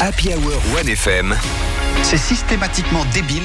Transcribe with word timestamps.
Happy 0.00 0.28
Hour 0.28 0.62
1FM, 0.84 1.34
C'est 2.04 2.16
systématiquement 2.16 3.04
débile, 3.06 3.42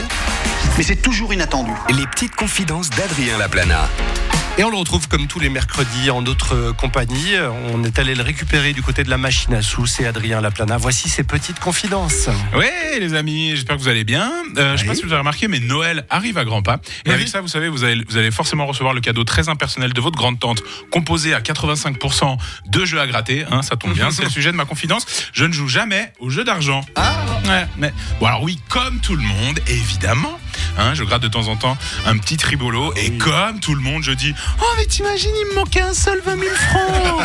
mais 0.78 0.84
c'est 0.84 0.98
toujours 1.02 1.34
inattendu. 1.34 1.72
les 1.90 2.06
petites 2.06 2.36
confidences 2.36 2.92
d'Adrien 2.92 3.40
Laplana. 3.40 3.90
Et 4.60 4.64
on 4.66 4.70
le 4.70 4.76
retrouve 4.76 5.08
comme 5.08 5.28
tous 5.28 5.40
les 5.40 5.48
mercredis 5.48 6.10
en 6.10 6.22
notre 6.22 6.74
compagnie. 6.74 7.32
On 7.72 7.82
est 7.86 7.98
allé 7.98 8.14
le 8.14 8.24
récupérer 8.24 8.74
du 8.74 8.82
côté 8.82 9.06
de 9.06 9.10
la 9.10 9.18
machine 9.18 9.54
à 9.54 9.62
sous. 9.62 9.86
C'est 9.86 10.06
Adrien 10.06 10.42
Laplana. 10.42 10.76
Voici 10.76 11.08
ses 11.08 11.24
petites 11.24 11.62
confidences. 11.62 12.28
Ouais, 12.54 13.00
les 13.00 13.14
amis, 13.14 13.52
j'espère 13.52 13.78
que 13.78 13.82
vous 13.82 13.88
allez 13.88 14.04
bien. 14.04 14.30
Euh, 14.58 14.76
Je 14.76 14.82
sais 14.82 14.86
pas 14.86 14.96
si 14.96 15.04
vous 15.04 15.14
avez 15.14 15.20
remarqué, 15.20 15.48
mais 15.48 15.62
Noël 15.62 16.06
arrive 16.10 16.38
à 16.38 16.44
grands 16.44 16.62
pas. 16.62 16.82
Et 17.06 17.12
avec 17.14 17.30
ça, 17.30 17.40
vous 17.40 17.48
savez, 17.48 17.70
vous 17.70 17.86
allez, 17.86 18.04
vous 18.10 18.18
allez 18.18 18.32
forcément 18.32 18.66
recevoir 18.66 18.94
le 18.94 19.00
cadeau 19.00 19.24
très 19.24 19.48
impersonnel 19.48 19.94
de 19.94 20.02
votre 20.02 20.18
grande 20.18 20.42
tante, 20.42 20.62
composé 20.92 21.34
à 21.34 21.40
85% 21.40 22.38
de 22.66 22.84
jeux 22.84 23.00
à 23.00 23.08
gratter. 23.08 23.46
Hein, 23.50 23.62
ça 23.62 23.78
tombe 23.78 23.94
bien, 23.94 24.12
c'est 24.12 24.26
le 24.26 24.30
sujet 24.30 24.52
de 24.52 24.58
ma 24.58 24.66
confidence. 24.66 25.06
Je 25.32 25.46
ne 25.46 25.54
joue 25.54 25.70
jamais 25.70 26.12
aux 26.20 26.30
jeux 26.30 26.44
d'argent. 26.44 26.82
Ah 26.96 27.16
ouais, 27.46 27.66
mais 27.78 27.94
bon 28.20 28.26
alors 28.26 28.44
oui, 28.44 28.60
comme 28.68 29.00
tout 29.00 29.16
le 29.16 29.24
monde, 29.24 29.62
évidemment. 29.68 30.38
Hein, 30.80 30.94
je 30.94 31.04
gratte 31.04 31.22
de 31.22 31.28
temps 31.28 31.48
en 31.50 31.56
temps 31.58 31.78
un 32.06 32.18
petit 32.18 32.38
tribolo 32.38 32.94
et 32.96 33.12
comme 33.18 33.60
tout 33.60 33.76
le 33.76 33.82
monde, 33.82 34.02
je 34.04 34.12
dis 34.12 34.34
Oh, 34.62 34.66
mais 34.78 34.86
t'imagines, 34.86 35.30
il 35.42 35.50
me 35.50 35.56
manquait 35.56 35.82
un 35.82 35.94
seul 35.94 36.22
20 36.26 36.40
000 36.40 36.56
francs. 36.56 36.80
Non, 37.06 37.18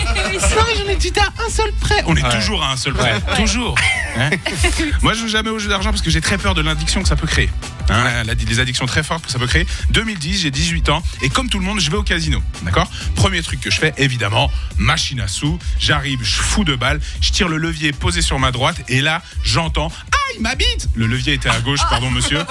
mais 0.66 0.76
j'en 0.76 0.88
ai 0.90 0.96
dit 0.96 1.12
à 1.18 1.42
un 1.44 1.48
seul 1.50 1.72
prêt. 1.80 2.02
On 2.06 2.16
est 2.16 2.22
Ouais. 2.24 2.36
toujours 2.38 2.62
à 2.64 2.72
un 2.72 2.76
seul 2.76 2.92
prêt. 2.94 3.14
Toujours. 3.36 3.74
Hein 4.18 4.30
Moi, 5.02 5.14
je 5.14 5.20
joue 5.20 5.28
jamais 5.28 5.50
aux 5.50 5.58
jeux 5.58 5.68
d'argent 5.68 5.90
parce 5.90 6.02
que 6.02 6.10
j'ai 6.10 6.20
très 6.20 6.38
peur 6.38 6.54
de 6.54 6.62
l'addiction 6.62 7.02
que 7.02 7.08
ça 7.08 7.16
peut 7.16 7.26
créer. 7.26 7.50
Hein, 7.90 8.24
la- 8.24 8.34
des 8.34 8.60
addictions 8.60 8.86
très 8.86 9.02
fortes 9.02 9.26
que 9.26 9.30
ça 9.30 9.38
peut 9.38 9.46
créer. 9.46 9.66
2010, 9.90 10.40
j'ai 10.42 10.50
18 10.50 10.88
ans 10.88 11.02
et 11.22 11.28
comme 11.28 11.48
tout 11.48 11.58
le 11.58 11.64
monde, 11.64 11.80
je 11.80 11.90
vais 11.90 11.96
au 11.96 12.02
casino. 12.02 12.42
D'accord? 12.62 12.90
Premier 13.14 13.42
truc 13.42 13.60
que 13.60 13.70
je 13.70 13.78
fais, 13.78 13.92
évidemment, 13.98 14.50
machine 14.78 15.20
à 15.20 15.28
sous. 15.28 15.58
J'arrive, 15.78 16.18
je 16.22 16.36
fous 16.40 16.64
de 16.64 16.74
balles, 16.76 17.00
je 17.20 17.30
tire 17.30 17.48
le 17.48 17.56
levier 17.58 17.92
posé 17.92 18.22
sur 18.22 18.38
ma 18.38 18.50
droite 18.52 18.76
et 18.88 19.00
là, 19.00 19.22
j'entends 19.44 19.90
Ah, 20.12 20.16
il 20.36 20.42
m'habite 20.42 20.88
Le 20.94 21.06
levier 21.06 21.34
était 21.34 21.48
à 21.48 21.60
gauche, 21.60 21.80
pardon, 21.88 22.10
monsieur. 22.10 22.38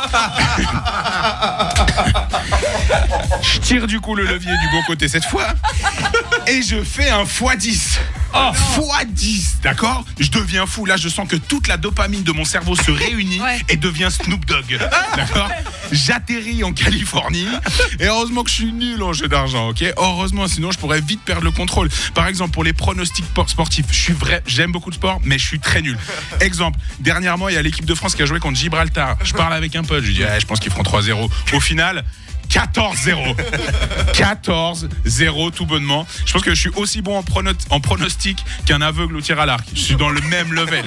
Je 3.41 3.59
tire 3.59 3.87
du 3.87 3.99
coup 3.99 4.15
le 4.15 4.23
levier 4.25 4.51
du 4.51 4.69
bon 4.71 4.81
côté 4.87 5.07
cette 5.07 5.25
fois 5.25 5.47
et 6.47 6.61
je 6.61 6.83
fais 6.83 7.09
un 7.09 7.23
x10. 7.23 7.99
Oh. 8.35 8.51
x10, 8.51 9.61
d'accord? 9.61 10.03
Je 10.19 10.29
deviens 10.29 10.65
fou. 10.65 10.85
Là, 10.85 10.97
je 10.97 11.07
sens 11.07 11.27
que 11.27 11.35
toute 11.35 11.67
la 11.67 11.77
dopamine 11.77 12.23
de 12.23 12.31
mon 12.31 12.45
cerveau 12.45 12.75
se 12.75 12.91
réunit 12.91 13.41
et 13.69 13.77
devient 13.77 14.09
Snoop 14.11 14.45
Dogg. 14.45 14.79
D'accord? 15.15 15.49
J'atterris 15.93 16.63
en 16.63 16.73
Californie 16.73 17.47
et 17.99 18.05
heureusement 18.07 18.43
que 18.43 18.49
je 18.49 18.55
suis 18.55 18.73
nul 18.73 19.01
en 19.03 19.13
jeu 19.13 19.27
d'argent, 19.27 19.69
ok? 19.69 19.83
Heureusement, 19.97 20.47
sinon 20.47 20.71
je 20.71 20.77
pourrais 20.79 20.99
vite 21.01 21.21
perdre 21.23 21.43
le 21.43 21.51
contrôle. 21.51 21.89
Par 22.13 22.27
exemple, 22.27 22.51
pour 22.51 22.63
les 22.63 22.73
pronostics 22.73 23.25
por- 23.33 23.49
sportifs, 23.49 23.85
je 23.91 23.99
suis 23.99 24.13
vrai, 24.13 24.41
j'aime 24.47 24.71
beaucoup 24.71 24.89
le 24.89 24.95
sport, 24.95 25.19
mais 25.23 25.37
je 25.37 25.45
suis 25.45 25.59
très 25.59 25.81
nul. 25.81 25.97
Exemple, 26.41 26.79
dernièrement, 26.99 27.47
il 27.49 27.55
y 27.55 27.57
a 27.57 27.61
l'équipe 27.61 27.85
de 27.85 27.93
France 27.95 28.15
qui 28.15 28.21
a 28.23 28.25
joué 28.25 28.39
contre 28.39 28.57
Gibraltar. 28.57 29.17
Je 29.23 29.33
parle 29.33 29.53
avec 29.53 29.75
un 29.75 29.83
pote, 29.83 30.01
je 30.01 30.07
lui 30.07 30.13
dis, 30.15 30.23
Eh, 30.23 30.39
je 30.39 30.45
pense 30.45 30.59
qu'ils 30.59 30.71
feront 30.71 30.83
3-0. 30.83 31.29
Au 31.53 31.59
final, 31.59 32.03
14-0. 32.49 33.35
14-0 34.13 35.51
tout 35.51 35.65
bonnement. 35.65 36.05
Je 36.25 36.33
pense 36.33 36.41
que 36.43 36.53
je 36.53 36.59
suis 36.59 36.69
aussi 36.75 37.01
bon 37.01 37.17
en, 37.17 37.23
prono- 37.23 37.53
en 37.69 37.79
pronostic 37.79 38.43
qu'un 38.65 38.81
aveugle 38.81 39.15
au 39.17 39.21
tir 39.21 39.39
à 39.39 39.45
l'arc. 39.45 39.65
Je 39.73 39.79
suis 39.81 39.95
dans 39.95 40.09
le 40.09 40.21
même 40.21 40.53
level. 40.53 40.85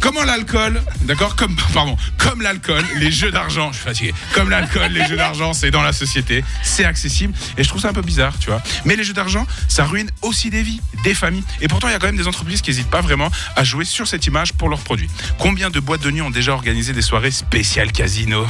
Comment 0.00 0.24
l'alcool, 0.24 0.82
d'accord 1.02 1.36
Comme 1.36 1.56
pardon, 1.74 1.96
comme 2.18 2.42
l'alcool, 2.42 2.84
les 2.96 3.10
jeux 3.10 3.30
d'argent, 3.30 3.70
je 3.72 3.76
suis 3.76 3.84
fatigué. 3.86 4.14
Comme 4.34 4.50
l'alcool, 4.50 4.90
les 4.92 5.06
jeux 5.06 5.16
d'argent, 5.16 5.52
c'est 5.52 5.70
dans 5.70 5.82
la 5.82 5.92
société, 5.92 6.44
c'est 6.62 6.84
accessible 6.84 7.34
et 7.56 7.62
je 7.64 7.68
trouve 7.68 7.80
ça 7.80 7.88
un 7.88 7.92
peu 7.92 8.02
bizarre, 8.02 8.32
tu 8.38 8.50
vois. 8.50 8.62
Mais 8.84 8.96
les 8.96 9.04
jeux 9.04 9.12
d'argent, 9.14 9.46
ça 9.68 9.84
ruine 9.84 10.10
aussi 10.22 10.50
des 10.50 10.62
vies, 10.62 10.80
des 11.04 11.14
familles. 11.14 11.44
Et 11.60 11.68
pourtant, 11.68 11.88
il 11.88 11.92
y 11.92 11.94
a 11.94 11.98
quand 11.98 12.06
même 12.06 12.16
des 12.16 12.28
entreprises 12.28 12.60
qui 12.62 12.70
n'hésitent 12.70 12.90
pas 12.90 13.00
vraiment 13.00 13.30
à 13.56 13.64
jouer 13.64 13.84
sur 13.84 14.06
cette 14.08 14.26
image 14.26 14.52
pour 14.54 14.68
leurs 14.68 14.80
produits. 14.80 15.10
Combien 15.38 15.70
de 15.70 15.80
boîtes 15.80 16.02
de 16.02 16.10
nuit 16.10 16.22
ont 16.22 16.30
déjà 16.30 16.52
organisé 16.52 16.92
des 16.92 17.02
soirées 17.02 17.30
spéciales 17.30 17.92
casino, 17.92 18.46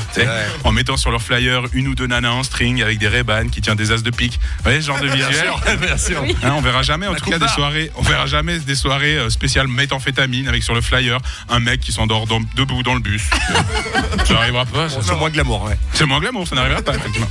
en 0.64 0.72
mettant 0.72 0.96
sur 0.96 1.10
leur 1.10 1.22
flyer 1.22 1.64
une 1.72 1.88
ou 1.88 1.94
deux 1.94 2.06
nanas 2.06 2.19
en 2.28 2.42
string 2.42 2.82
avec 2.82 2.98
des 2.98 3.08
ray 3.08 3.20
qui 3.52 3.60
tient 3.60 3.74
des 3.74 3.92
as 3.92 4.02
de 4.02 4.10
pique. 4.10 4.40
Vous 4.58 4.62
voyez 4.64 4.80
ce 4.80 4.86
genre 4.86 5.00
de 5.00 5.08
visuel 5.08 5.50
Bien 5.80 5.96
sûr. 5.98 6.22
Hein, 6.42 6.52
on 6.56 6.60
verra 6.60 6.82
jamais, 6.82 7.06
en 7.06 7.14
tout 7.14 7.30
cas, 7.30 7.38
des 7.38 7.48
soirées. 7.48 7.90
On 7.96 8.02
verra 8.02 8.26
jamais 8.26 8.58
des 8.58 8.74
soirées 8.74 9.16
euh, 9.18 9.30
spéciales 9.30 9.68
méthamphétamine 9.68 10.48
avec 10.48 10.62
sur 10.62 10.74
le 10.74 10.80
flyer 10.80 11.18
un 11.48 11.60
mec 11.60 11.80
qui 11.80 11.92
s'endort 11.92 12.26
debout 12.56 12.82
dans 12.82 12.94
le 12.94 13.00
bus. 13.00 13.22
ça 14.26 14.34
n'arrivera 14.34 14.64
pas. 14.66 14.88
C'est 14.88 15.16
moins 15.16 15.30
glamour, 15.30 15.64
ouais. 15.64 15.78
c'est 15.92 16.06
moins 16.06 16.20
glamour, 16.20 16.46
ça 16.48 16.54
n'arrivera 16.56 16.82
pas, 16.82 16.94
effectivement. 16.94 17.28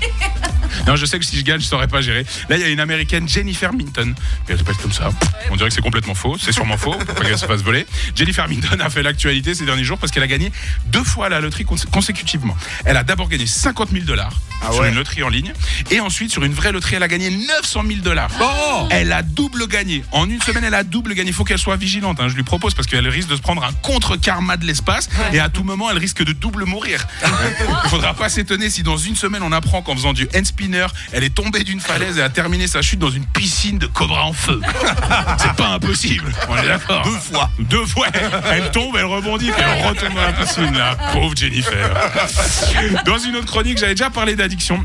Non, 0.87 0.95
je 0.95 1.05
sais 1.05 1.17
que 1.19 1.25
si 1.25 1.37
je 1.37 1.43
gagne, 1.43 1.59
je 1.59 1.65
saurais 1.65 1.87
pas 1.87 2.01
gérer. 2.01 2.25
Là, 2.47 2.55
il 2.55 2.61
y 2.61 2.63
a 2.63 2.67
une 2.69 2.79
américaine, 2.79 3.27
Jennifer 3.27 3.73
Minton. 3.73 4.13
Elle 4.47 4.57
s'appelle 4.57 4.77
comme 4.77 4.93
ça. 4.93 5.09
On 5.49 5.55
dirait 5.55 5.69
que 5.69 5.75
c'est 5.75 5.81
complètement 5.81 6.13
faux. 6.13 6.37
C'est 6.39 6.51
sûrement 6.51 6.77
faux. 6.77 6.93
Faut 6.93 7.05
pas 7.05 7.25
qu'elle 7.25 7.37
se 7.37 7.45
fasse 7.45 7.61
voler. 7.61 7.85
Jennifer 8.15 8.47
Minton 8.47 8.79
a 8.79 8.89
fait 8.89 9.01
l'actualité 9.03 9.55
ces 9.55 9.65
derniers 9.65 9.83
jours 9.83 9.97
parce 9.97 10.11
qu'elle 10.11 10.23
a 10.23 10.27
gagné 10.27 10.51
deux 10.87 11.03
fois 11.03 11.27
la 11.29 11.41
loterie 11.41 11.65
cons- 11.65 11.75
consécutivement. 11.91 12.55
Elle 12.85 12.97
a 12.97 13.03
d'abord 13.03 13.29
gagné 13.29 13.47
50 13.47 13.89
000 13.91 14.05
dollars 14.05 14.31
sur 14.71 14.83
une 14.83 14.95
loterie 14.95 15.23
en 15.23 15.29
ligne. 15.29 15.53
Et 15.91 15.99
ensuite, 15.99 16.31
sur 16.31 16.43
une 16.43 16.53
vraie 16.53 16.71
loterie, 16.71 16.95
elle 16.95 17.03
a 17.03 17.07
gagné 17.07 17.29
900 17.31 17.83
000 17.87 17.99
dollars. 18.01 18.29
Elle 18.91 19.11
a 19.11 19.21
double 19.23 19.67
gagné. 19.67 20.03
En 20.11 20.29
une 20.29 20.41
semaine, 20.41 20.63
elle 20.63 20.73
a 20.73 20.83
double 20.83 21.13
gagné. 21.13 21.29
Il 21.29 21.33
faut 21.33 21.43
qu'elle 21.43 21.57
soit 21.59 21.75
vigilante. 21.75 22.19
hein. 22.19 22.27
Je 22.29 22.35
lui 22.35 22.43
propose 22.43 22.73
parce 22.73 22.87
qu'elle 22.87 23.07
risque 23.07 23.29
de 23.29 23.35
se 23.35 23.41
prendre 23.41 23.63
un 23.63 23.71
contre-karma 23.81 24.57
de 24.57 24.65
l'espace. 24.65 25.09
Et 25.33 25.39
à 25.39 25.49
tout 25.49 25.63
moment, 25.63 25.89
elle 25.91 25.97
risque 25.97 26.23
de 26.23 26.33
double 26.33 26.65
mourir. 26.65 27.05
Il 27.85 27.89
faudra 27.89 28.13
pas 28.13 28.29
s'étonner 28.29 28.69
si 28.69 28.83
dans 28.83 28.97
une 28.97 29.15
semaine 29.15 29.43
on 29.43 29.51
apprend 29.51 29.81
qu'en 29.81 29.95
faisant 29.95 30.13
du 30.13 30.27
hand 30.35 30.45
spinner, 30.45 30.87
elle 31.11 31.23
est 31.23 31.33
tombée 31.33 31.63
d'une 31.63 31.79
falaise 31.79 32.17
et 32.17 32.21
a 32.21 32.29
terminé 32.29 32.67
sa 32.67 32.81
chute 32.81 32.99
dans 32.99 33.09
une 33.09 33.25
piscine 33.25 33.77
de 33.79 33.87
cobra 33.87 34.23
en 34.25 34.33
feu. 34.33 34.59
C'est 35.39 35.53
pas 35.55 35.69
impossible. 35.69 36.31
On 36.49 36.57
est 36.57 36.67
d'accord. 36.67 37.03
Deux 37.03 37.17
fois. 37.17 37.49
Deux 37.59 37.85
fois. 37.85 38.07
Elle 38.51 38.71
tombe, 38.71 38.95
elle 38.97 39.05
rebondit, 39.05 39.51
puis 39.51 39.61
elle 39.65 39.87
retourne 39.87 40.13
dans 40.13 40.21
la 40.21 40.33
piscine. 40.33 40.73
Là, 40.77 40.95
pauvre 41.13 41.35
Jennifer. 41.35 41.89
Dans 43.05 43.17
une 43.17 43.35
autre 43.37 43.47
chronique, 43.47 43.77
j'avais 43.77 43.95
déjà 43.95 44.09
parlé 44.09 44.35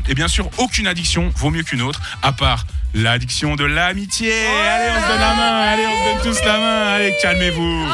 Et 0.07 0.13
bien 0.13 0.27
sûr, 0.27 0.49
aucune 0.57 0.87
addiction 0.87 1.31
vaut 1.35 1.49
mieux 1.49 1.63
qu'une 1.63 1.81
autre, 1.81 2.01
à 2.21 2.31
part 2.31 2.65
l'addiction 2.95 3.55
de 3.55 3.65
l'amitié. 3.65 4.31
Allez, 4.31 4.91
on 4.97 5.01
se 5.01 5.07
donne 5.07 5.19
la 5.19 5.35
main. 5.35 5.61
Allez, 5.61 5.83
on 5.85 5.91
se 5.91 6.23
donne 6.23 6.33
tous 6.33 6.45
la 6.45 6.57
main. 6.57 6.81
Allez, 6.93 7.13
calmez-vous. 7.21 7.87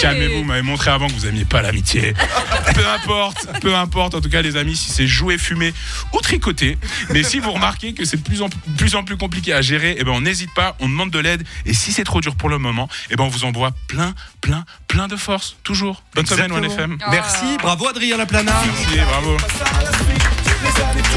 Calmez-vous. 0.00 0.38
Vous 0.38 0.44
m'avez 0.44 0.62
montré 0.62 0.90
avant 0.90 1.06
que 1.06 1.12
vous 1.12 1.26
aimiez 1.26 1.44
pas 1.44 1.62
l'amitié. 1.62 2.12
Peu 2.74 2.86
importe, 2.88 3.48
peu 3.60 3.74
importe. 3.74 4.14
En 4.14 4.20
tout 4.20 4.28
cas, 4.28 4.42
les 4.42 4.56
amis, 4.56 4.76
si 4.76 4.90
c'est 4.90 5.06
jouer, 5.06 5.38
fumer 5.38 5.72
ou 6.12 6.20
tricoter. 6.20 6.78
Mais 7.10 7.22
si 7.22 7.38
vous 7.38 7.52
remarquez 7.52 7.92
que 7.92 8.04
c'est 8.04 8.16
de 8.18 8.22
plus 8.22 8.42
en 8.42 8.48
plus, 8.76 8.94
en 8.94 9.04
plus 9.04 9.16
compliqué 9.16 9.52
à 9.52 9.62
gérer, 9.62 9.96
eh 9.98 10.04
ben, 10.04 10.12
on 10.12 10.20
n'hésite 10.20 10.52
pas. 10.54 10.76
On 10.80 10.88
demande 10.88 11.10
de 11.10 11.18
l'aide. 11.18 11.44
Et 11.66 11.72
si 11.72 11.92
c'est 11.92 12.04
trop 12.04 12.20
dur 12.20 12.34
pour 12.36 12.48
le 12.48 12.58
moment, 12.58 12.88
eh 13.10 13.16
ben, 13.16 13.24
on 13.24 13.28
vous 13.28 13.44
envoie 13.44 13.72
plein, 13.86 14.14
plein, 14.40 14.64
plein 14.86 15.08
de 15.08 15.16
force. 15.16 15.56
Toujours. 15.62 16.02
Bonne 16.14 16.26
semaine, 16.26 16.52
Exactement. 16.52 16.74
ONFM. 16.74 16.98
Merci, 17.10 17.56
bravo 17.60 17.88
Adrien 17.88 18.16
Laplana. 18.16 18.54
Merci, 18.64 18.98
bravo. 19.08 19.36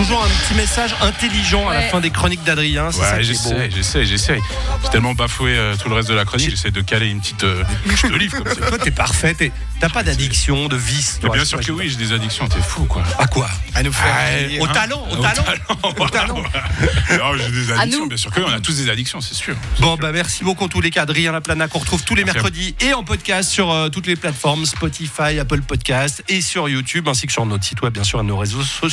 Toujours 0.02 0.24
un 0.24 0.28
petit 0.28 0.56
message 0.56 0.96
intelligent 1.02 1.70
à 1.70 1.76
la 1.76 1.82
fin 1.84 2.00
des 2.00 2.10
chroniques 2.10 2.44
d'Adrien. 2.44 2.88
Ouais, 2.90 3.24
j'essaie, 3.24 3.70
j'essaie, 3.70 4.04
j'essaie. 4.04 4.40
J'ai 4.84 4.90
tellement 4.90 5.14
bafoué 5.14 5.56
euh, 5.56 5.76
tout 5.76 5.90
le 5.90 5.96
reste 5.96 6.10
de 6.10 6.16
la 6.16 6.26
chronique, 6.26 6.50
j'essaie 6.50 6.72
de 6.72 6.82
caler 6.82 7.08
une 7.10 7.20
petite 7.22 7.44
euh, 7.44 7.64
je 7.86 8.08
te 8.08 8.14
livre 8.14 8.42
comme 8.42 8.48
ça. 8.52 8.68
Toi, 8.68 8.80
t'es 8.80 8.90
parfait. 8.90 9.36
t'es- 9.36 9.52
T'as 9.80 9.90
pas 9.90 10.04
d'addiction, 10.04 10.68
de 10.68 10.76
vice. 10.76 11.16
Mais 11.24 11.28
toi, 11.28 11.36
bien 11.36 11.44
c'est 11.44 11.50
sûr 11.50 11.60
que 11.60 11.72
oui, 11.72 11.90
j'ai 11.90 11.96
des 11.96 12.14
addictions, 12.14 12.48
t'es 12.48 12.62
fou 12.62 12.84
quoi. 12.86 13.02
À 13.18 13.26
quoi? 13.26 13.50
À 13.74 13.82
nous 13.82 13.92
faire. 13.92 14.14
Ah, 14.16 14.62
Au 14.62 14.66
hein 14.66 14.72
talent, 14.72 15.08
au 15.12 15.16
Au 15.16 15.22
talent. 15.24 15.44
Au 15.98 16.08
talent. 16.10 16.36
Non, 17.18 17.36
j'ai 17.36 17.50
des 17.50 17.72
addictions, 17.72 18.02
nous. 18.04 18.08
bien 18.08 18.18
sûr 18.18 18.30
que 18.30 18.40
oui, 18.42 18.46
on 18.48 18.54
a 18.54 18.60
tous 18.60 18.76
des 18.78 18.90
addictions, 18.92 19.22
c'est 19.22 19.34
sûr. 19.34 19.56
Bon, 19.80 19.96
bah 19.96 20.12
merci 20.12 20.44
beaucoup 20.44 20.66
en 20.66 20.68
tous 20.68 20.82
les 20.82 20.92
cas, 20.92 21.02
Adrien 21.02 21.32
Laplana, 21.32 21.68
qu'on 21.68 21.80
retrouve 21.80 22.04
tous 22.04 22.14
les 22.14 22.24
Merci. 22.24 22.38
mercredis 22.38 22.76
et 22.80 22.94
en 22.94 23.04
podcast 23.04 23.50
sur 23.50 23.72
euh, 23.72 23.90
toutes 23.90 24.06
les 24.06 24.16
plateformes 24.16 24.68
Spotify, 24.68 25.40
Apple 25.40 25.62
Podcast 25.62 26.24
et 26.30 26.42
sur 26.42 26.70
YouTube, 26.70 27.08
ainsi 27.08 27.26
que 27.26 27.34
sur 27.34 27.48
notre 27.48 27.64
site 27.64 27.82
web, 27.82 27.92
bien 27.92 28.04
sûr, 28.04 28.20
et 28.20 28.24
nos 28.24 28.38
réseaux 28.38 28.62
sociaux. 28.62 28.88